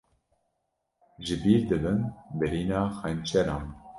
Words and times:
Jibîr 1.25 1.61
dibin 1.69 2.01
birîna 2.37 2.81
xençeran 2.97 3.65